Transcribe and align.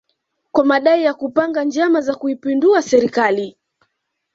kwa 0.51 0.65
madai 0.65 1.03
ya 1.03 1.13
kupanga 1.13 1.63
njama 1.63 2.01
za 2.01 2.15
kuipindua 2.15 2.81
serikali 2.81 3.57